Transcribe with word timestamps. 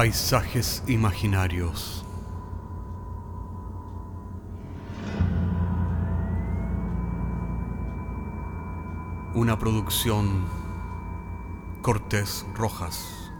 Paisajes 0.00 0.82
imaginarios. 0.86 2.06
Una 9.34 9.58
producción 9.58 10.46
Cortés 11.82 12.46
Rojas. 12.54 13.30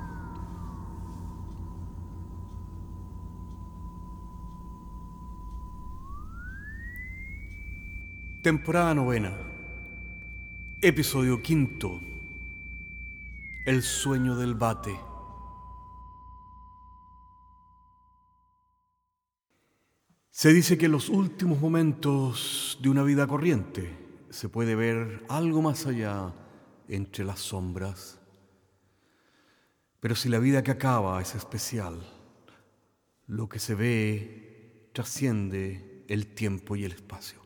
Temporada 8.42 8.94
novena. 8.94 9.32
Episodio 10.82 11.40
quinto. 11.40 12.02
El 13.64 13.80
sueño 13.80 14.36
del 14.36 14.54
bate. 14.54 15.09
Se 20.30 20.52
dice 20.52 20.78
que 20.78 20.86
en 20.86 20.92
los 20.92 21.08
últimos 21.08 21.60
momentos 21.60 22.78
de 22.80 22.88
una 22.88 23.02
vida 23.02 23.26
corriente 23.26 23.96
se 24.30 24.48
puede 24.48 24.76
ver 24.76 25.24
algo 25.28 25.60
más 25.60 25.86
allá 25.86 26.32
entre 26.88 27.24
las 27.24 27.40
sombras. 27.40 28.20
Pero 29.98 30.14
si 30.14 30.28
la 30.28 30.38
vida 30.38 30.62
que 30.62 30.70
acaba 30.70 31.20
es 31.20 31.34
especial, 31.34 32.00
lo 33.26 33.48
que 33.48 33.58
se 33.58 33.74
ve 33.74 34.90
trasciende 34.92 36.04
el 36.08 36.28
tiempo 36.28 36.76
y 36.76 36.84
el 36.84 36.92
espacio. 36.92 37.40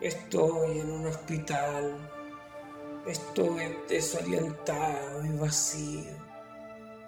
Estoy 0.00 0.78
en 0.78 0.92
un 0.92 1.06
hospital. 1.06 2.08
Estoy 3.04 3.76
desorientado 3.88 5.24
y 5.24 5.36
vacío. 5.36 6.12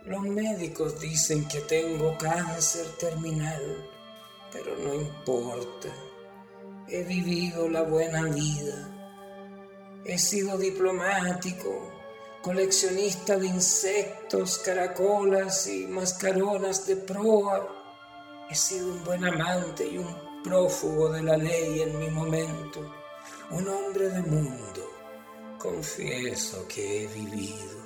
Los 0.06 0.22
médicos 0.22 0.98
dicen 0.98 1.46
que 1.46 1.60
tengo 1.60 2.18
cáncer 2.18 2.84
terminal, 2.98 3.88
pero 4.52 4.76
no 4.78 4.92
importa. 4.92 5.88
He 6.88 7.04
vivido 7.04 7.68
la 7.68 7.82
buena 7.82 8.24
vida. 8.24 8.88
He 10.04 10.18
sido 10.18 10.58
diplomático, 10.58 11.92
coleccionista 12.42 13.36
de 13.36 13.46
insectos, 13.46 14.58
caracolas 14.58 15.68
y 15.68 15.86
mascaronas 15.86 16.88
de 16.88 16.96
proa. 16.96 17.68
He 18.50 18.54
sido 18.56 18.88
un 18.88 19.04
buen 19.04 19.24
amante 19.24 19.86
y 19.86 19.98
un 19.98 20.29
prófugo 20.42 21.10
de 21.10 21.22
la 21.22 21.36
ley 21.36 21.82
en 21.82 21.98
mi 21.98 22.08
momento, 22.10 22.80
un 23.50 23.68
hombre 23.68 24.08
de 24.08 24.22
mundo, 24.22 24.90
confieso 25.58 26.66
que 26.68 27.04
he 27.04 27.06
vivido. 27.08 27.80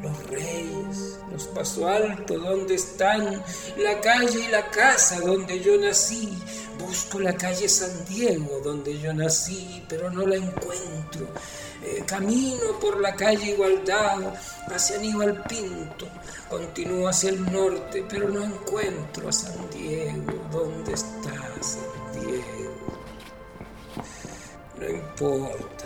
los 0.00 0.26
reyes, 0.28 1.19
paso 1.48 1.88
alto, 1.88 2.38
¿dónde 2.38 2.74
están? 2.74 3.42
La 3.76 4.00
calle 4.00 4.40
y 4.40 4.48
la 4.48 4.70
casa 4.70 5.20
donde 5.20 5.60
yo 5.60 5.76
nací. 5.78 6.38
Busco 6.78 7.20
la 7.20 7.34
calle 7.34 7.68
San 7.68 8.04
Diego 8.06 8.60
donde 8.64 8.98
yo 8.98 9.12
nací, 9.12 9.84
pero 9.88 10.10
no 10.10 10.26
la 10.26 10.36
encuentro. 10.36 11.28
Eh, 11.82 12.04
camino 12.06 12.78
por 12.80 13.00
la 13.00 13.14
calle 13.14 13.52
Igualdad 13.52 14.34
hacia 14.66 14.96
Aníbal 14.96 15.42
Pinto. 15.44 16.06
Continúo 16.48 17.08
hacia 17.08 17.30
el 17.30 17.50
norte, 17.50 18.04
pero 18.08 18.28
no 18.28 18.44
encuentro 18.44 19.28
a 19.28 19.32
San 19.32 19.70
Diego. 19.70 20.32
¿Dónde 20.50 20.92
está 20.92 21.32
San 21.60 22.20
Diego? 22.20 22.70
No 24.78 24.88
importa. 24.88 25.79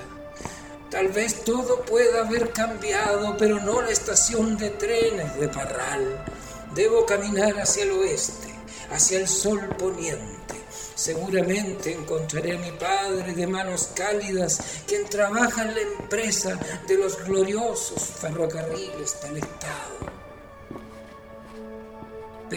Tal 0.94 1.08
vez 1.08 1.44
todo 1.44 1.80
pueda 1.80 2.20
haber 2.20 2.52
cambiado, 2.52 3.36
pero 3.36 3.58
no 3.58 3.82
la 3.82 3.90
estación 3.90 4.56
de 4.56 4.70
trenes 4.70 5.40
de 5.40 5.48
Parral. 5.48 6.24
Debo 6.72 7.04
caminar 7.04 7.58
hacia 7.58 7.82
el 7.82 7.90
oeste, 7.90 8.54
hacia 8.92 9.18
el 9.18 9.26
sol 9.26 9.58
poniente. 9.76 10.54
Seguramente 10.94 11.92
encontraré 11.92 12.54
a 12.54 12.60
mi 12.60 12.70
padre 12.70 13.34
de 13.34 13.44
manos 13.44 13.90
cálidas, 13.96 14.60
quien 14.86 15.04
trabaja 15.06 15.62
en 15.62 15.74
la 15.74 15.80
empresa 15.80 16.60
de 16.86 16.96
los 16.96 17.18
gloriosos 17.24 18.00
ferrocarriles 18.20 19.20
del 19.20 19.38
Estado 19.38 20.23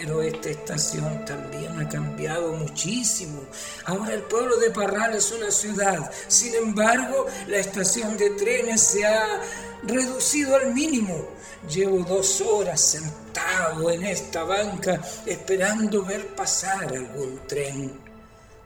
pero 0.00 0.22
esta 0.22 0.50
estación 0.50 1.24
también 1.24 1.76
ha 1.80 1.88
cambiado 1.88 2.52
muchísimo. 2.52 3.42
Ahora 3.84 4.14
el 4.14 4.22
pueblo 4.22 4.56
de 4.58 4.70
Parral 4.70 5.16
es 5.16 5.32
una 5.32 5.50
ciudad, 5.50 6.08
sin 6.28 6.54
embargo 6.54 7.26
la 7.48 7.58
estación 7.58 8.16
de 8.16 8.30
trenes 8.30 8.80
se 8.80 9.04
ha 9.04 9.40
reducido 9.82 10.54
al 10.54 10.72
mínimo. 10.72 11.30
Llevo 11.68 12.04
dos 12.04 12.40
horas 12.42 12.80
sentado 12.80 13.90
en 13.90 14.04
esta 14.04 14.44
banca 14.44 15.00
esperando 15.26 16.04
ver 16.04 16.32
pasar 16.36 16.84
algún 16.84 17.40
tren, 17.48 18.00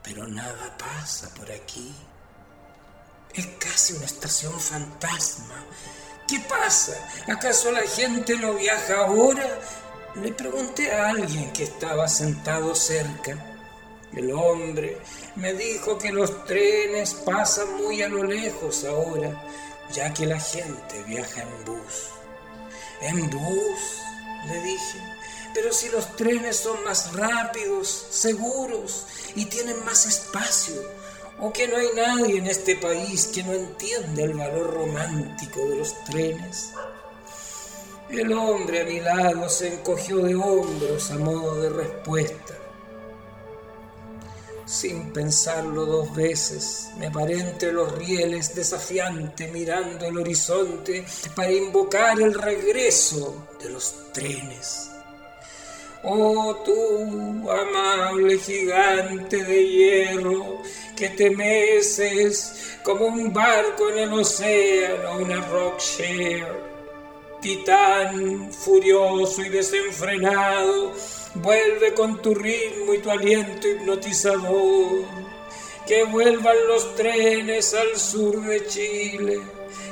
pero 0.03 0.29
nada 0.29 0.77
pasa 0.77 1.33
por 1.35 1.51
aquí. 1.51 1.95
Es 3.33 3.47
casi 3.59 3.95
una 3.95 4.05
estación 4.05 4.61
fantasma. 4.61 5.65
¿Qué 6.29 6.41
pasa? 6.41 6.93
¿Acaso 7.27 7.73
la 7.73 7.81
gente 7.81 8.37
no 8.37 8.53
viaja 8.53 8.99
ahora? 9.07 9.61
Le 10.15 10.31
pregunté 10.33 10.93
a 10.93 11.09
alguien 11.09 11.53
que 11.55 11.65
estaba 11.65 12.07
sentado 12.07 12.75
cerca. 12.75 13.35
El 14.13 14.31
hombre 14.33 14.99
me 15.37 15.55
dijo 15.55 15.97
que 15.97 16.13
los 16.13 16.45
trenes 16.45 17.15
pasan 17.15 17.83
muy 17.83 18.03
a 18.03 18.11
lo 18.11 18.23
lejos 18.23 18.85
ahora, 18.85 19.43
ya 19.91 20.13
que 20.13 20.27
la 20.27 20.39
gente 20.39 21.03
viaja 21.05 21.43
en 21.43 21.65
bus. 21.65 22.09
¿En 23.01 23.31
bus? 23.31 24.03
le 24.49 24.61
dije. 24.61 24.99
Pero 25.55 25.73
si 25.73 25.89
los 25.89 26.15
trenes 26.17 26.57
son 26.57 26.85
más 26.85 27.15
rápidos, 27.15 28.07
seguros 28.11 29.07
y 29.35 29.47
tienen 29.47 29.83
más 29.85 30.05
espacio, 30.05 30.75
o 31.41 31.53
que 31.53 31.69
no 31.69 31.77
hay 31.79 31.89
nadie 31.97 32.39
en 32.39 32.47
este 32.47 32.77
país 32.77 33.29
que 33.29 33.43
no 33.45 33.53
entienda 33.53 34.25
el 34.25 34.35
valor 34.35 34.75
romántico 34.75 35.67
de 35.69 35.77
los 35.77 36.05
trenes. 36.05 36.73
El 38.13 38.31
hombre 38.35 38.83
a 38.83 38.85
mi 38.85 39.01
lado 39.01 39.49
se 39.49 39.73
encogió 39.73 40.19
de 40.19 40.35
hombros 40.35 41.11
a 41.11 41.17
modo 41.17 41.63
de 41.63 41.71
respuesta. 41.71 42.59
Sin 44.67 45.15
pensarlo 45.15 45.87
dos 45.87 46.15
veces, 46.15 46.91
me 46.99 47.11
paré 47.11 47.41
entre 47.41 47.73
los 47.73 47.91
rieles 47.97 48.55
desafiante 48.55 49.49
mirando 49.49 50.05
el 50.05 50.19
horizonte 50.19 51.07
para 51.35 51.51
invocar 51.53 52.21
el 52.21 52.35
regreso 52.35 53.47
de 53.63 53.71
los 53.71 54.13
trenes. 54.13 54.91
Oh 56.03 56.57
tú, 56.67 57.51
amable 57.51 58.37
gigante 58.39 59.43
de 59.43 59.69
hierro, 59.69 60.61
que 60.95 61.09
te 61.09 61.31
meces 61.31 62.77
como 62.83 63.07
un 63.07 63.33
barco 63.33 63.89
en 63.89 63.99
el 64.01 64.13
océano, 64.13 65.17
una 65.17 65.41
rockshare. 65.49 66.72
Titán 67.43 68.53
furioso 68.53 69.43
y 69.43 69.49
desenfrenado, 69.49 70.93
vuelve 71.35 71.93
con 71.93 72.23
tu 72.23 72.33
ritmo 72.37 72.95
y 72.95 72.99
tu 72.99 73.11
aliento 73.11 73.67
hipnotizador. 73.69 75.05
Que 75.85 76.05
vuelvan 76.05 76.57
los 76.69 76.95
trenes 76.95 77.75
al 77.75 77.99
sur 77.99 78.41
de 78.43 78.65
Chile 78.69 79.43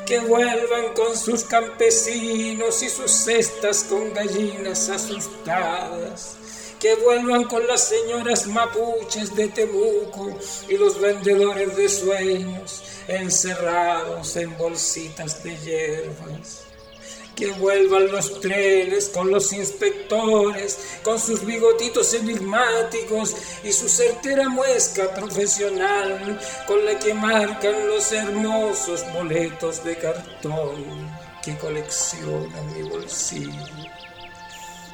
que 0.07 0.19
vuelvan 0.19 0.93
con 0.95 1.17
sus 1.17 1.45
campesinos 1.45 2.83
y 2.83 2.89
sus 2.89 3.13
cestas 3.13 3.85
con 3.85 4.13
gallinas 4.13 4.89
asustadas, 4.89 6.37
que 6.81 6.97
vuelvan 6.97 7.45
con 7.45 7.65
las 7.69 7.89
señoras 7.89 8.49
mapuches 8.49 9.37
de 9.37 9.47
Temuco 9.47 10.37
y 10.69 10.77
los 10.77 11.01
vendedores 11.01 11.77
de 11.77 11.89
sueños 11.89 12.83
encerrados 13.07 14.35
en 14.35 14.59
bolsitas 14.59 15.45
de 15.45 15.57
hierbas 15.59 16.70
que 17.41 17.53
vuelvan 17.53 18.13
los 18.13 18.39
trenes 18.39 19.09
con 19.09 19.31
los 19.31 19.51
inspectores, 19.55 20.79
con 21.03 21.19
sus 21.19 21.43
bigotitos 21.45 22.13
enigmáticos 22.13 23.35
y 23.65 23.73
su 23.73 23.89
certera 23.89 24.51
muesca 24.51 25.15
profesional 25.15 26.39
con 26.67 26.85
la 26.85 26.99
que 26.99 27.15
marcan 27.15 27.89
los 27.89 28.13
hermosos 28.13 29.11
boletos 29.15 29.83
de 29.83 29.97
cartón 29.97 31.11
que 31.43 31.57
colecciona 31.57 32.61
mi 32.75 32.83
bolsillo. 32.83 33.89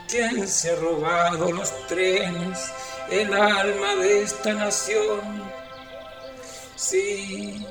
¿Quién 0.08 0.46
se 0.46 0.70
ha 0.70 0.76
robado 0.76 1.50
los 1.50 1.86
trenes, 1.88 2.70
el 3.10 3.34
alma 3.34 3.96
de 3.96 4.22
esta 4.22 4.52
nación? 4.52 5.20
Sí, 6.76 7.66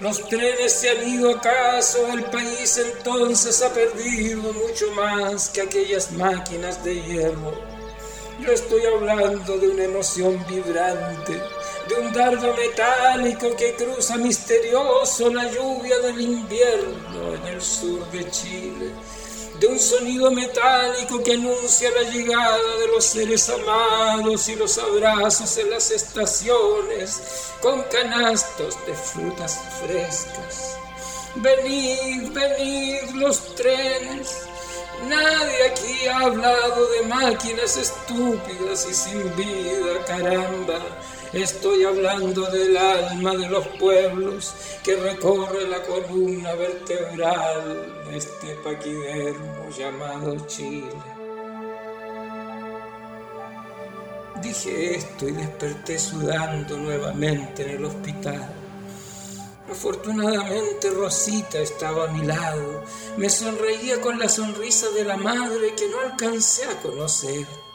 los 0.00 0.28
trenes 0.28 0.72
se 0.72 0.90
han 0.90 1.08
ido 1.08 1.30
acaso, 1.30 2.12
el 2.12 2.24
país 2.24 2.78
entonces 2.78 3.62
ha 3.62 3.72
perdido 3.72 4.42
mucho 4.52 4.92
más 4.92 5.48
que 5.48 5.62
aquellas 5.62 6.12
máquinas 6.12 6.84
de 6.84 7.02
hierro. 7.02 7.52
Yo 8.40 8.52
estoy 8.52 8.82
hablando 8.86 9.58
de 9.58 9.68
una 9.68 9.84
emoción 9.84 10.44
vibrante, 10.48 11.32
de 11.88 11.94
un 11.96 12.12
dardo 12.12 12.54
metálico 12.54 13.56
que 13.56 13.74
cruza 13.74 14.16
misterioso 14.16 15.32
la 15.32 15.50
lluvia 15.50 15.98
del 15.98 16.20
invierno 16.20 17.34
en 17.34 17.46
el 17.48 17.60
sur 17.60 18.08
de 18.12 18.30
Chile 18.30 18.92
de 19.60 19.66
un 19.66 19.78
sonido 19.78 20.30
metálico 20.30 21.22
que 21.22 21.32
anuncia 21.32 21.90
la 21.90 22.10
llegada 22.10 22.76
de 22.78 22.88
los 22.88 23.04
seres 23.04 23.48
amados 23.48 24.48
y 24.48 24.54
los 24.54 24.78
abrazos 24.78 25.56
en 25.58 25.70
las 25.70 25.90
estaciones 25.90 27.20
con 27.60 27.82
canastos 27.84 28.76
de 28.86 28.94
frutas 28.94 29.60
frescas. 29.80 30.76
Venid, 31.36 32.32
venid 32.32 33.10
los 33.14 33.54
trenes. 33.56 34.44
Nadie 35.08 35.66
aquí 35.70 36.06
ha 36.08 36.18
hablado 36.18 36.88
de 36.90 37.02
máquinas 37.02 37.76
estúpidas 37.76 38.86
y 38.88 38.94
sin 38.94 39.36
vida, 39.36 40.04
caramba. 40.06 40.80
Estoy 41.32 41.84
hablando 41.84 42.50
del 42.50 42.74
alma 42.74 43.36
de 43.36 43.50
los 43.50 43.66
pueblos 43.78 44.54
que 44.82 44.96
recorre 44.96 45.68
la 45.68 45.82
columna 45.82 46.54
vertebral 46.54 48.04
de 48.06 48.16
este 48.16 48.54
paquidermo 48.64 49.68
llamado 49.76 50.46
Chile. 50.46 50.88
Dije 54.40 54.96
esto 54.96 55.28
y 55.28 55.32
desperté 55.32 55.98
sudando 55.98 56.78
nuevamente 56.78 57.62
en 57.62 57.70
el 57.76 57.84
hospital. 57.84 58.54
Afortunadamente 59.70 60.88
Rosita 60.88 61.58
estaba 61.58 62.08
a 62.08 62.12
mi 62.12 62.26
lado. 62.26 62.84
Me 63.18 63.28
sonreía 63.28 64.00
con 64.00 64.18
la 64.18 64.30
sonrisa 64.30 64.88
de 64.90 65.04
la 65.04 65.18
madre 65.18 65.74
que 65.76 65.90
no 65.90 66.00
alcancé 66.00 66.64
a 66.64 66.80
conocer. 66.80 67.67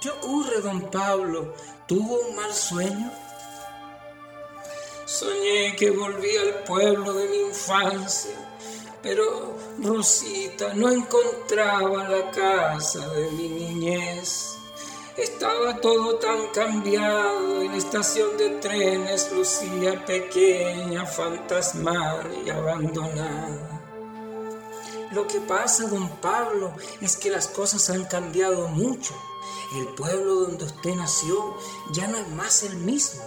¿Qué 0.00 0.10
ocurre, 0.10 0.60
don 0.60 0.90
Pablo? 0.90 1.54
¿Tuvo 1.86 2.20
un 2.20 2.36
mal 2.36 2.52
sueño? 2.52 3.10
Soñé 5.06 5.74
que 5.76 5.90
volví 5.90 6.36
al 6.36 6.64
pueblo 6.64 7.14
de 7.14 7.28
mi 7.28 7.36
infancia, 7.48 8.36
pero 9.02 9.56
Rosita 9.82 10.74
no 10.74 10.90
encontraba 10.90 12.08
la 12.08 12.30
casa 12.30 13.08
de 13.08 13.30
mi 13.30 13.48
niñez. 13.48 14.56
Estaba 15.16 15.80
todo 15.80 16.16
tan 16.16 16.48
cambiado 16.48 17.62
y 17.62 17.68
la 17.68 17.76
estación 17.76 18.36
de 18.36 18.50
trenes 18.60 19.32
lucía 19.32 20.04
pequeña, 20.04 21.06
fantasmal 21.06 22.30
y 22.44 22.50
abandonada. 22.50 23.80
Lo 25.12 25.26
que 25.26 25.40
pasa, 25.40 25.86
don 25.86 26.08
Pablo, 26.16 26.74
es 27.00 27.16
que 27.16 27.30
las 27.30 27.48
cosas 27.48 27.88
han 27.88 28.04
cambiado 28.04 28.68
mucho. 28.68 29.14
El 29.74 29.86
pueblo 29.88 30.34
donde 30.46 30.64
usted 30.64 30.94
nació 30.94 31.56
ya 31.92 32.06
no 32.06 32.18
es 32.18 32.28
más 32.28 32.62
el 32.62 32.76
mismo. 32.76 33.22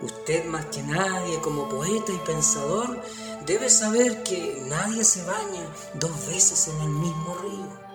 Usted 0.00 0.44
más 0.44 0.66
que 0.66 0.82
nadie, 0.82 1.40
como 1.40 1.68
poeta 1.68 2.12
y 2.12 2.18
pensador, 2.18 3.02
debe 3.46 3.68
saber 3.68 4.22
que 4.22 4.62
nadie 4.66 5.04
se 5.04 5.24
baña 5.24 5.66
dos 5.94 6.26
veces 6.26 6.68
en 6.68 6.80
el 6.80 6.90
mismo 6.90 7.36
río. 7.36 7.88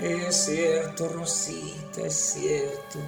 Es 0.00 0.46
cierto, 0.46 1.08
Rosita, 1.08 2.02
es 2.02 2.16
cierto. 2.16 2.98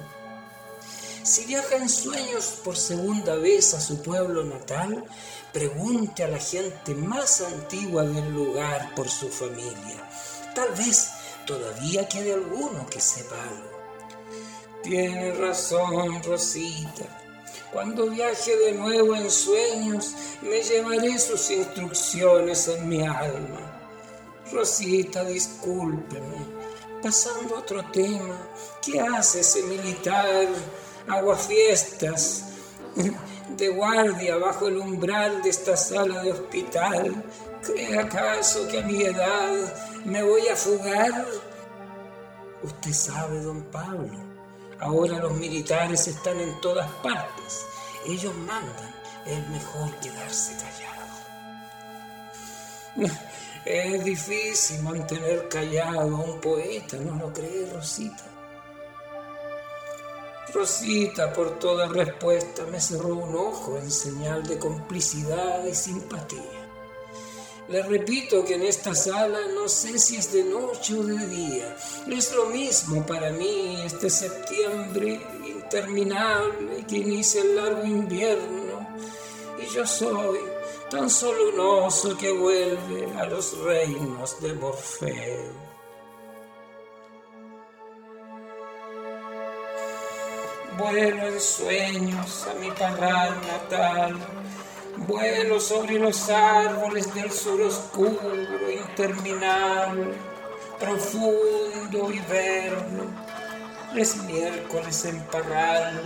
Si 1.23 1.45
viaja 1.45 1.77
en 1.77 1.89
sueños 1.89 2.59
por 2.63 2.77
segunda 2.77 3.35
vez 3.35 3.73
a 3.73 3.81
su 3.81 4.01
pueblo 4.01 4.43
natal, 4.43 5.03
pregunte 5.51 6.23
a 6.23 6.27
la 6.27 6.37
gente 6.37 6.93
más 6.93 7.41
antigua 7.41 8.03
del 8.03 8.31
lugar 8.31 8.93
por 8.93 9.09
su 9.09 9.29
familia. 9.29 10.07
Tal 10.53 10.69
vez 10.75 11.09
todavía 11.45 12.07
quede 12.07 12.33
alguno 12.33 12.85
que 12.89 12.99
sepa 12.99 13.35
algo. 13.41 13.75
Tiene 14.83 15.33
razón, 15.33 16.21
Rosita. 16.23 17.05
Cuando 17.71 18.09
viaje 18.09 18.55
de 18.55 18.73
nuevo 18.73 19.15
en 19.15 19.29
sueños, 19.29 20.13
me 20.41 20.61
llevaré 20.61 21.17
sus 21.19 21.49
instrucciones 21.51 22.67
en 22.67 22.87
mi 22.87 23.05
alma. 23.05 23.81
Rosita, 24.51 25.23
discúlpeme. 25.25 26.37
Pasando 27.01 27.55
a 27.55 27.59
otro 27.59 27.83
tema, 27.91 28.37
¿qué 28.81 28.99
hace 28.99 29.41
ese 29.41 29.63
militar 29.63 30.47
aguafiestas 31.07 32.45
de 33.49 33.69
guardia 33.69 34.37
bajo 34.37 34.67
el 34.67 34.77
umbral 34.77 35.41
de 35.41 35.49
esta 35.49 35.77
sala 35.77 36.23
de 36.23 36.31
hospital? 36.31 37.23
¿Cree 37.63 37.99
acaso 37.99 38.67
que 38.67 38.79
a 38.79 38.85
mi 38.85 39.03
edad 39.03 39.73
me 40.05 40.23
voy 40.23 40.47
a 40.47 40.55
fugar? 40.55 41.25
Usted 42.61 42.93
sabe, 42.93 43.41
don 43.41 43.63
Pablo, 43.65 44.09
ahora 44.79 45.19
los 45.19 45.33
militares 45.33 46.07
están 46.07 46.39
en 46.39 46.59
todas 46.61 46.89
partes. 47.03 47.65
Ellos 48.05 48.35
mandan. 48.35 48.95
Es 49.25 49.49
mejor 49.49 49.91
quedarse 49.95 50.53
callado. 50.57 50.95
Es 53.65 54.03
difícil 54.03 54.83
mantener 54.83 55.49
callado 55.49 56.01
a 56.01 56.05
un 56.05 56.39
poeta, 56.39 56.97
¿no 56.97 57.15
lo 57.15 57.33
cree 57.33 57.67
Rosita? 57.73 58.34
Rosita, 60.55 61.33
por 61.33 61.59
toda 61.59 61.89
respuesta, 61.89 62.63
me 62.71 62.79
cerró 62.79 63.13
un 63.13 63.35
ojo 63.35 63.77
en 63.77 63.91
señal 63.91 64.47
de 64.47 64.57
complicidad 64.57 65.65
y 65.65 65.75
simpatía. 65.75 66.69
Le 67.67 67.83
repito 67.83 68.45
que 68.45 68.55
en 68.55 68.61
esta 68.61 68.95
sala 68.95 69.37
no 69.53 69.67
sé 69.67 69.99
si 69.99 70.15
es 70.15 70.31
de 70.31 70.45
noche 70.45 70.97
o 70.97 71.03
de 71.03 71.27
día. 71.27 71.75
Es 72.09 72.33
lo 72.33 72.45
mismo 72.45 73.05
para 73.05 73.31
mí 73.31 73.81
este 73.83 74.09
septiembre 74.09 75.19
interminable 75.45 76.85
que 76.87 76.99
inicia 76.99 77.41
el 77.41 77.57
largo 77.57 77.83
invierno. 77.83 78.95
Y 79.61 79.75
yo 79.75 79.85
soy 79.85 80.39
tan 80.89 81.09
solo 81.09 81.49
un 81.49 81.59
oso 81.59 82.15
que 82.17 82.31
vuelve 82.31 83.11
a 83.17 83.25
los 83.25 83.57
reinos 83.57 84.39
de 84.39 84.53
Morfeo. 84.53 85.64
Vuelo 90.77 91.27
en 91.27 91.39
sueños 91.39 92.47
a 92.47 92.53
mi 92.59 92.71
parral 92.71 93.35
natal 93.47 94.19
Vuelo 94.97 95.59
sobre 95.59 95.99
los 95.99 96.29
árboles 96.29 97.13
del 97.13 97.29
sur 97.29 97.61
oscuro, 97.61 98.71
interminable, 98.71 100.13
profundo 100.79 102.11
y 102.11 102.19
verno. 102.31 103.03
Es 103.93 104.15
miércoles 104.23 105.03
en 105.05 105.21
Parral 105.23 106.01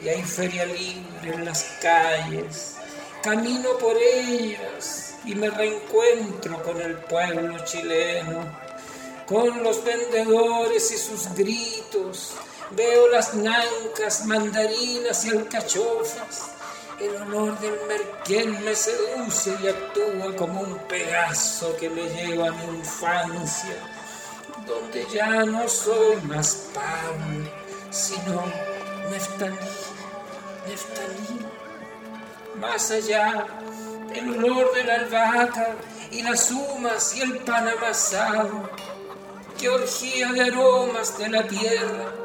y 0.00 0.08
hay 0.08 0.22
feria 0.22 0.64
libre 0.64 1.34
en 1.34 1.44
las 1.44 1.78
calles. 1.82 2.76
Camino 3.20 3.70
por 3.78 3.96
ellas 3.96 5.16
y 5.24 5.34
me 5.34 5.50
reencuentro 5.50 6.62
con 6.62 6.80
el 6.80 6.96
pueblo 6.98 7.58
chileno, 7.64 8.44
con 9.26 9.62
los 9.64 9.84
vendedores 9.84 10.92
y 10.92 10.98
sus 10.98 11.34
gritos. 11.34 12.36
Veo 12.72 13.08
las 13.08 13.34
nancas, 13.34 14.26
mandarinas 14.26 15.24
y 15.24 15.30
alcachofas. 15.30 16.52
El 17.00 17.16
olor 17.22 17.58
del 17.58 17.74
merquén 17.88 18.64
me 18.64 18.76
seduce 18.76 19.56
y 19.60 19.66
actúa 19.66 20.36
como 20.36 20.60
un 20.60 20.78
pedazo 20.86 21.76
que 21.78 21.90
me 21.90 22.02
lleva 22.02 22.48
a 22.48 22.52
mi 22.52 22.78
infancia, 22.78 23.76
donde 24.66 25.04
ya 25.12 25.44
no 25.46 25.66
soy 25.66 26.16
más 26.22 26.68
Pablo, 26.72 27.50
sino 27.90 28.44
Neftalí, 29.10 29.56
Neftalí. 30.68 31.46
Más 32.60 32.90
allá, 32.92 33.46
el 34.14 34.44
olor 34.44 34.74
de 34.74 34.84
la 34.84 34.94
albahaca 34.94 35.74
y 36.12 36.22
las 36.22 36.50
humas 36.52 37.16
y 37.16 37.22
el 37.22 37.38
pan 37.38 37.68
amasado, 37.68 38.70
que 39.58 39.68
orgía 39.68 40.32
de 40.32 40.42
aromas 40.42 41.18
de 41.18 41.28
la 41.30 41.42
tierra. 41.48 42.19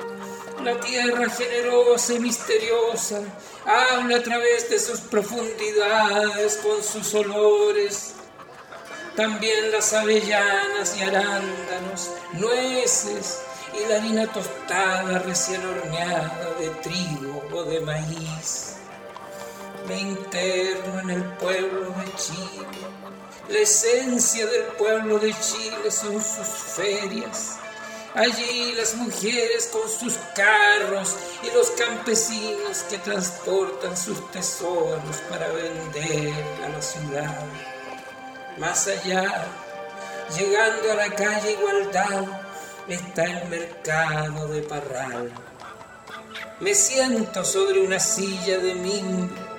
La 0.66 0.80
tierra 0.80 1.30
generosa 1.30 2.14
y 2.14 2.20
misteriosa 2.20 3.22
habla 3.66 4.18
a 4.18 4.24
través 4.24 4.70
de 4.70 4.80
sus 4.80 5.00
profundidades 5.00 6.58
con 6.58 6.84
sus 6.84 7.14
olores. 7.14 8.16
También 9.16 9.72
las 9.72 9.94
avellanas 9.94 10.98
y 10.98 11.04
arándanos, 11.04 12.12
nueces 12.34 13.42
y 13.74 13.88
la 13.88 13.98
harina 13.98 14.28
tostada 14.34 15.20
recién 15.20 15.64
horneada 15.64 16.54
de 16.60 16.70
trigo 16.82 17.44
o 17.54 17.64
de 17.64 17.80
maíz. 17.82 18.78
Me 19.88 20.02
interno 20.02 21.00
en 21.00 21.10
el 21.12 21.24
pueblo 21.36 21.94
de 22.00 22.16
Chile 22.16 22.86
la 23.48 23.60
esencia 23.60 24.48
del 24.48 24.64
pueblo 24.76 25.20
de 25.20 25.32
Chile 25.40 25.92
son 25.92 26.14
sus 26.14 26.48
ferias. 26.76 27.60
Allí 28.16 28.72
las 28.78 28.96
mujeres 28.96 29.70
con 29.74 29.90
sus 29.90 30.14
carros 30.34 31.16
y 31.44 31.54
los 31.54 31.70
campesinos 31.72 32.84
que 32.90 32.98
transportan 33.00 33.98
sus 33.98 34.32
tesoros 34.32 35.18
para 35.30 35.48
vender 35.50 36.34
a 36.64 36.70
la 36.70 36.82
ciudad. 36.82 37.46
Más 38.58 38.88
allá, 38.88 39.48
llegando 40.38 40.92
a 40.94 40.96
la 40.96 41.10
calle 41.14 41.52
Igualdad, 41.52 42.26
está 42.88 43.26
el 43.26 43.50
mercado 43.50 44.48
de 44.48 44.62
Parral. 44.62 45.32
Me 46.62 46.74
siento 46.74 47.44
sobre 47.44 47.82
una 47.82 48.00
silla 48.00 48.60
de 48.60 48.76
mimbre 48.76 49.56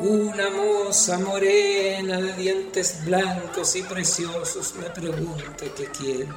una 0.00 0.48
moza 0.48 1.18
morena 1.18 2.18
de 2.18 2.32
dientes 2.32 3.04
blancos 3.04 3.76
y 3.76 3.82
preciosos 3.82 4.74
me 4.76 4.88
pregunta 4.88 5.66
qué 5.76 5.84
quiero. 5.86 6.34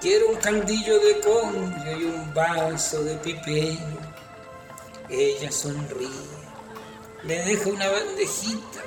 Quiero 0.00 0.28
un 0.28 0.36
caldillo 0.36 1.00
de 1.00 1.18
congrio 1.18 1.98
y 1.98 2.04
un 2.04 2.32
vaso 2.32 3.02
de 3.02 3.16
pipeño. 3.16 3.98
Ella 5.08 5.50
sonríe, 5.50 6.08
me 7.24 7.34
deja 7.34 7.68
una 7.68 7.88
bandejita 7.90 8.80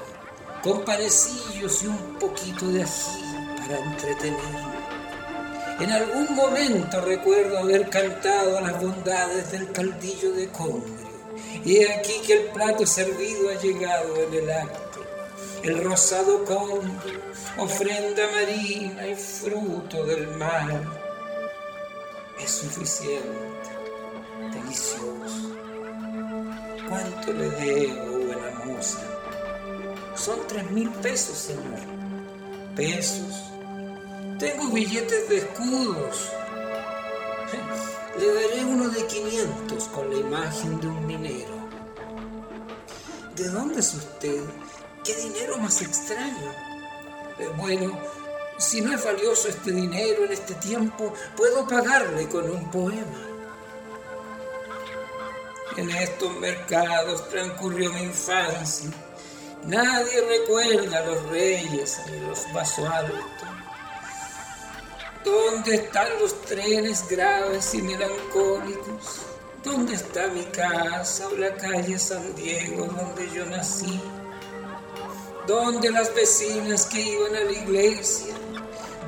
con 0.63 0.85
panecillos 0.85 1.83
y 1.83 1.87
un 1.87 2.15
poquito 2.17 2.65
de 2.71 2.83
ají 2.83 3.35
para 3.57 3.79
entretenerme. 3.79 4.71
En 5.81 5.91
algún 5.91 6.33
momento 6.33 7.01
recuerdo 7.01 7.57
haber 7.57 7.89
cantado 7.89 8.61
las 8.61 8.81
bondades 8.81 9.51
del 9.51 9.69
caldillo 9.73 10.31
de 10.31 10.47
congrio 10.47 11.11
y 11.65 11.83
aquí 11.83 12.21
que 12.25 12.33
el 12.33 12.51
plato 12.51 12.85
servido 12.85 13.49
ha 13.49 13.59
llegado 13.59 14.15
en 14.15 14.33
el 14.33 14.49
acto. 14.49 15.03
El 15.61 15.83
rosado 15.83 16.45
con 16.45 16.99
ofrenda 17.57 18.23
marina 18.31 19.07
y 19.07 19.15
fruto 19.15 20.05
del 20.05 20.27
mar. 20.37 21.00
Es 22.43 22.51
suficiente, 22.51 23.69
delicioso. 24.53 25.55
¿Cuánto 26.89 27.33
le 27.33 27.49
debo, 27.51 28.25
buena 28.25 28.65
moza? 28.65 28.99
Son 30.15 30.39
tres 30.47 30.69
mil 30.71 30.89
pesos, 30.89 31.37
señor. 31.37 31.79
¿Pesos? 32.75 33.51
Tengo 34.39 34.67
billetes 34.69 35.29
de 35.29 35.37
escudos. 35.37 36.29
Le 38.19 38.33
daré 38.33 38.65
uno 38.65 38.89
de 38.89 39.05
500 39.05 39.83
con 39.89 40.09
la 40.09 40.19
imagen 40.19 40.81
de 40.81 40.87
un 40.87 41.05
minero. 41.05 41.53
¿De 43.35 43.49
dónde 43.49 43.79
es 43.79 43.93
usted? 43.93 44.41
¿Qué 45.03 45.15
dinero 45.15 45.57
más 45.59 45.81
extraño? 45.81 46.51
Eh, 47.39 47.49
bueno, 47.57 47.97
si 48.61 48.79
no 48.79 48.93
es 48.93 49.03
valioso 49.03 49.47
este 49.47 49.71
dinero 49.71 50.25
en 50.25 50.31
este 50.31 50.53
tiempo, 50.55 51.13
puedo 51.35 51.67
pagarle 51.67 52.27
con 52.29 52.49
un 52.49 52.69
poema. 52.69 53.27
En 55.77 55.89
estos 55.89 56.35
mercados 56.37 57.27
transcurrió 57.29 57.91
mi 57.93 58.03
infancia. 58.03 58.91
Nadie 59.65 60.21
recuerda 60.21 60.99
a 60.99 61.05
los 61.05 61.29
reyes 61.29 61.99
ni 62.09 62.19
los 62.19 62.45
altos. 62.45 63.19
¿Dónde 65.23 65.75
están 65.75 66.07
los 66.19 66.41
trenes 66.41 67.07
graves 67.07 67.73
y 67.73 67.81
melancólicos? 67.81 69.21
¿Dónde 69.63 69.93
está 69.93 70.27
mi 70.27 70.43
casa 70.45 71.27
o 71.27 71.35
la 71.35 71.55
calle 71.55 71.97
San 71.97 72.35
Diego 72.35 72.85
donde 72.85 73.29
yo 73.31 73.45
nací? 73.45 74.01
¿Dónde 75.47 75.91
las 75.91 76.13
vecinas 76.13 76.85
que 76.85 77.01
iban 77.01 77.35
a 77.35 77.41
la 77.41 77.51
iglesia? 77.51 78.35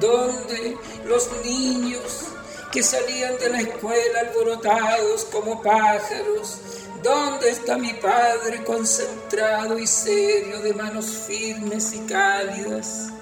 ¿Dónde 0.04 0.78
los 1.06 1.30
niños 1.46 2.26
que 2.74 2.84
salían 2.84 3.38
de 3.38 3.50
la 3.50 3.62
escuela 3.62 4.20
alborotados 4.20 5.24
como 5.32 5.62
pájaros? 5.62 6.58
¿Dónde 7.02 7.50
está 7.50 7.78
mi 7.78 7.94
padre 7.94 8.64
concentrado 8.66 9.80
y 9.80 9.88
serio 9.88 10.60
de 10.60 10.74
manos 10.74 11.06
firmes 11.28 11.94
y 11.94 12.00
cálidas? 12.02 13.14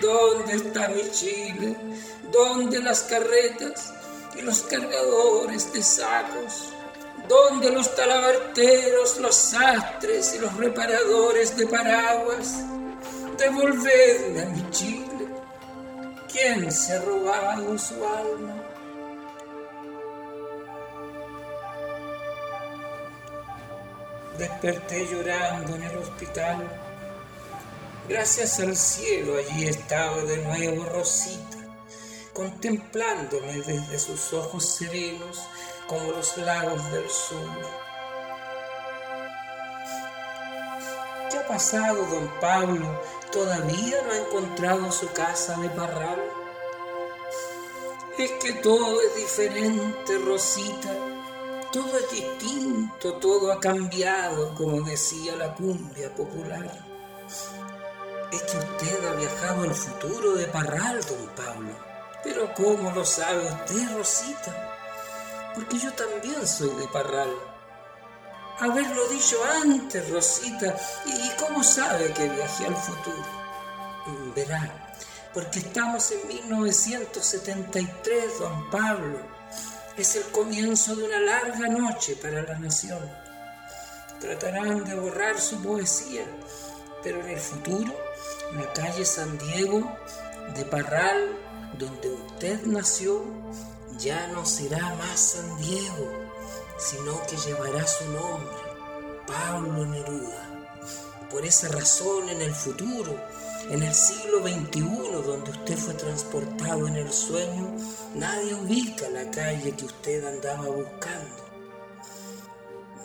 ¿Dónde 0.00 0.54
está 0.54 0.88
mi 0.88 1.10
Chile? 1.10 1.76
¿Dónde 2.30 2.80
las 2.80 3.02
carretas? 3.02 3.92
y 4.38 4.42
los 4.42 4.62
cargadores 4.62 5.72
de 5.72 5.82
sacos, 5.82 6.72
donde 7.28 7.70
los 7.70 7.94
talabarteros, 7.96 9.18
los 9.18 9.34
sastres 9.34 10.34
y 10.34 10.38
los 10.38 10.54
reparadores 10.56 11.56
de 11.56 11.66
paraguas, 11.66 12.62
devolvedme 13.36 14.42
a 14.42 14.46
mi 14.46 14.70
Chile. 14.70 15.07
¿Quién 16.40 16.70
se 16.70 16.92
ha 16.92 17.00
robado 17.00 17.76
su 17.76 17.94
alma? 17.94 18.54
Desperté 24.38 25.06
llorando 25.06 25.74
en 25.74 25.82
el 25.82 25.96
hospital. 25.98 26.58
Gracias 28.08 28.60
al 28.60 28.76
cielo 28.76 29.36
allí 29.36 29.66
estaba 29.66 30.16
de 30.22 30.36
nuevo 30.44 30.84
Rosita 30.84 31.58
contemplándome 32.32 33.54
desde 33.54 33.98
sus 33.98 34.32
ojos 34.32 34.64
serenos 34.64 35.42
como 35.88 36.12
los 36.12 36.36
lagos 36.36 36.92
del 36.92 37.10
sur. 37.10 37.50
¿Qué 41.32 41.36
ha 41.36 41.46
pasado, 41.48 41.96
don 42.06 42.30
Pablo? 42.40 43.17
¿Todavía 43.32 44.02
no 44.04 44.12
ha 44.12 44.18
encontrado 44.18 44.90
su 44.90 45.12
casa 45.12 45.58
de 45.58 45.68
Parral? 45.70 46.18
Es 48.16 48.30
que 48.42 48.54
todo 48.54 49.00
es 49.02 49.16
diferente, 49.16 50.18
Rosita. 50.18 50.88
Todo 51.70 51.98
es 51.98 52.10
distinto, 52.10 53.14
todo 53.14 53.52
ha 53.52 53.60
cambiado, 53.60 54.54
como 54.54 54.80
decía 54.80 55.36
la 55.36 55.54
cumbia 55.54 56.14
popular. 56.14 56.70
Es 58.32 58.42
que 58.42 58.56
usted 58.56 59.04
ha 59.06 59.12
viajado 59.12 59.62
al 59.62 59.74
futuro 59.74 60.32
de 60.32 60.46
Parral, 60.46 60.98
don 61.04 61.28
Pablo. 61.36 61.74
Pero 62.24 62.54
¿cómo 62.54 62.90
lo 62.92 63.04
sabe 63.04 63.46
usted, 63.46 63.94
Rosita? 63.94 65.52
Porque 65.54 65.78
yo 65.78 65.92
también 65.92 66.46
soy 66.46 66.70
de 66.70 66.88
Parral. 66.88 67.30
Haberlo 68.60 69.08
dicho 69.08 69.36
antes, 69.62 70.10
Rosita. 70.10 70.76
¿Y 71.06 71.30
cómo 71.38 71.62
sabe 71.62 72.12
que 72.12 72.28
viajé 72.28 72.66
al 72.66 72.76
futuro? 72.76 73.24
Verá, 74.34 74.92
porque 75.32 75.60
estamos 75.60 76.10
en 76.10 76.26
1973, 76.26 78.40
don 78.40 78.68
Pablo. 78.70 79.20
Es 79.96 80.16
el 80.16 80.24
comienzo 80.32 80.96
de 80.96 81.04
una 81.04 81.20
larga 81.20 81.68
noche 81.68 82.16
para 82.16 82.42
la 82.42 82.58
nación. 82.58 83.08
Tratarán 84.20 84.84
de 84.84 84.96
borrar 84.96 85.40
su 85.40 85.62
poesía, 85.62 86.24
pero 87.02 87.20
en 87.20 87.28
el 87.28 87.40
futuro, 87.40 87.94
la 88.54 88.72
calle 88.72 89.04
San 89.04 89.38
Diego, 89.38 89.96
de 90.56 90.64
Parral, 90.64 91.38
donde 91.78 92.10
usted 92.10 92.60
nació 92.64 93.24
ya 93.98 94.28
no 94.28 94.44
será 94.44 94.94
más 94.94 95.18
San 95.18 95.56
Diego, 95.58 96.27
sino 96.78 97.20
que 97.26 97.36
llevará 97.36 97.86
su 97.86 98.04
nombre, 98.10 98.56
Pablo 99.26 99.84
Neruda. 99.84 100.44
Por 101.30 101.44
esa 101.44 101.68
razón 101.68 102.28
en 102.28 102.40
el 102.40 102.54
futuro, 102.54 103.14
en 103.68 103.82
el 103.82 103.94
siglo 103.94 104.40
XXI, 104.40 104.80
donde 105.26 105.50
usted 105.50 105.76
fue 105.76 105.94
transportado 105.94 106.86
en 106.86 106.96
el 106.96 107.12
sueño, 107.12 107.76
nadie 108.14 108.54
ubica 108.54 109.08
la 109.10 109.30
calle 109.30 109.72
que 109.72 109.84
usted 109.84 110.24
andaba 110.24 110.68
buscando. 110.68 111.48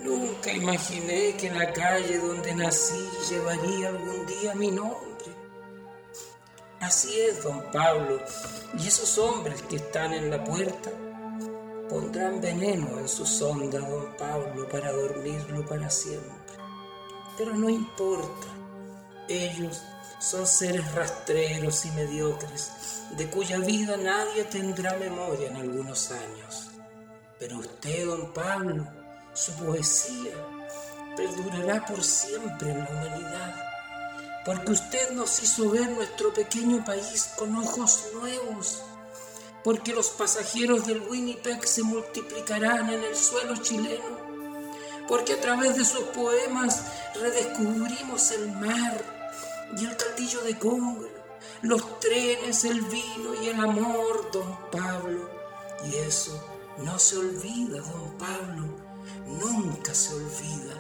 Nunca 0.01 0.51
imaginé 0.51 1.35
que 1.35 1.49
la 1.51 1.73
calle 1.73 2.19
donde 2.19 2.53
nací 2.55 3.09
llevaría 3.29 3.89
algún 3.89 4.25
día 4.25 4.55
mi 4.55 4.71
nombre. 4.71 5.03
Así 6.79 7.19
es, 7.21 7.43
don 7.43 7.63
Pablo, 7.71 8.19
y 8.77 8.87
esos 8.87 9.17
hombres 9.17 9.61
que 9.63 9.77
están 9.77 10.13
en 10.13 10.29
la 10.29 10.43
puerta 10.43 10.91
pondrán 11.93 12.41
veneno 12.41 12.97
en 12.97 13.07
su 13.07 13.23
sonda, 13.23 13.79
don 13.79 14.17
Pablo, 14.17 14.67
para 14.67 14.91
dormirlo 14.91 15.63
para 15.63 15.91
siempre. 15.91 16.33
Pero 17.37 17.53
no 17.53 17.69
importa, 17.69 18.47
ellos 19.27 19.79
son 20.19 20.47
seres 20.47 20.91
rastreros 20.95 21.85
y 21.85 21.91
mediocres, 21.91 22.71
de 23.15 23.29
cuya 23.29 23.59
vida 23.59 23.95
nadie 23.95 24.43
tendrá 24.45 24.97
memoria 24.97 25.49
en 25.49 25.57
algunos 25.57 26.09
años. 26.09 26.71
Pero 27.37 27.59
usted, 27.59 28.07
don 28.07 28.33
Pablo, 28.33 28.87
su 29.33 29.51
poesía 29.53 30.33
perdurará 31.15 31.85
por 31.85 32.03
siempre 32.03 32.71
en 32.71 32.79
la 32.79 32.89
humanidad, 32.89 33.55
porque 34.45 34.71
usted 34.71 35.11
nos 35.11 35.43
hizo 35.43 35.69
ver 35.69 35.91
nuestro 35.91 36.33
pequeño 36.33 36.83
país 36.83 37.33
con 37.37 37.55
ojos 37.55 38.07
nuevos, 38.15 38.81
porque 39.63 39.93
los 39.93 40.09
pasajeros 40.09 40.85
del 40.85 41.01
Winnipeg 41.01 41.65
se 41.65 41.83
multiplicarán 41.83 42.89
en 42.89 43.03
el 43.03 43.15
suelo 43.15 43.55
chileno, 43.57 44.17
porque 45.07 45.33
a 45.33 45.41
través 45.41 45.77
de 45.77 45.85
sus 45.85 46.03
poemas 46.09 46.83
redescubrimos 47.15 48.31
el 48.31 48.51
mar 48.51 49.01
y 49.77 49.85
el 49.85 49.95
caldillo 49.95 50.41
de 50.41 50.57
Congo, 50.57 51.07
los 51.61 51.99
trenes, 51.99 52.65
el 52.65 52.81
vino 52.81 53.41
y 53.41 53.47
el 53.47 53.59
amor, 53.59 54.29
don 54.31 54.57
Pablo. 54.69 55.29
Y 55.85 55.95
eso 55.95 56.43
no 56.77 56.99
se 56.99 57.17
olvida, 57.17 57.79
don 57.79 58.17
Pablo, 58.17 58.65
nunca 59.25 59.93
se 59.93 60.13
olvida. 60.13 60.75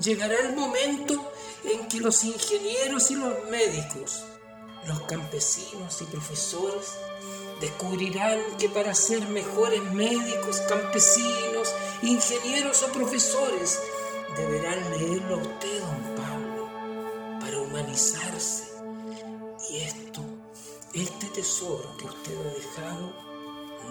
Llegará 0.00 0.34
el 0.46 0.54
momento 0.54 1.32
en 1.64 1.88
que 1.88 2.00
los 2.00 2.22
ingenieros 2.24 3.10
y 3.10 3.16
los 3.16 3.48
médicos, 3.50 4.24
los 4.86 5.02
campesinos 5.02 6.00
y 6.02 6.04
profesores 6.04 6.92
descubrirán 7.60 8.40
que 8.58 8.68
para 8.68 8.94
ser 8.94 9.26
mejores 9.28 9.82
médicos, 9.92 10.60
campesinos, 10.68 11.74
ingenieros 12.02 12.82
o 12.82 12.92
profesores, 12.92 13.80
deberán 14.36 14.78
leerlo 14.90 15.36
a 15.36 15.38
usted, 15.38 15.80
don 15.80 16.14
Pablo 16.16 16.48
humanizarse. 17.68 18.64
Y 19.70 19.78
esto, 19.78 20.20
este 20.94 21.26
tesoro 21.28 21.96
que 21.98 22.06
usted 22.06 22.36
ha 22.38 22.54
dejado, 22.54 23.12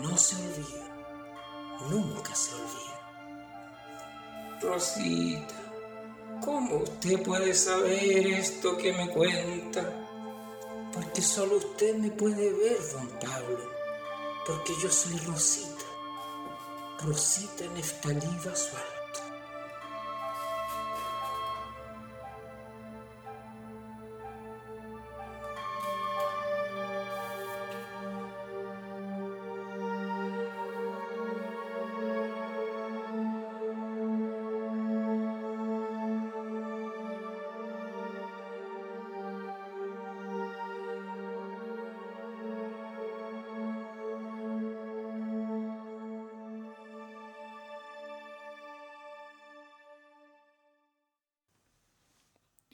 no 0.02 0.18
se 0.18 0.36
olvida, 0.36 1.88
nunca 1.90 2.36
se 2.36 2.54
olvida. 2.56 2.98
Rosita, 4.62 5.56
¿cómo 6.44 6.78
usted 6.78 7.22
puede 7.22 7.54
saber 7.54 8.28
esto 8.28 8.78
que 8.78 8.94
me 8.94 9.10
cuenta? 9.10 10.07
Porque 11.00 11.22
solo 11.22 11.58
usted 11.58 11.96
me 11.98 12.10
puede 12.10 12.52
ver, 12.54 12.80
don 12.92 13.08
Pablo, 13.20 13.60
porque 14.48 14.74
yo 14.82 14.90
soy 14.90 15.16
Rosita, 15.28 15.86
Rosita 17.04 17.66
Neftalí 17.76 18.36
Basual. 18.44 18.97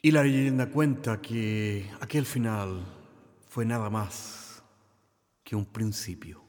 Y 0.04 0.10
la 0.10 0.22
leyenda 0.22 0.68
cuenta 0.68 1.22
que 1.22 1.90
aquel 1.98 2.26
final 2.26 2.84
fue 3.48 3.64
nada 3.64 3.88
más 3.88 4.62
que 5.42 5.56
un 5.56 5.64
principio. 5.64 6.44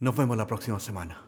Nos 0.00 0.14
vemos 0.14 0.36
la 0.36 0.46
próxima 0.46 0.78
semana. 0.78 1.27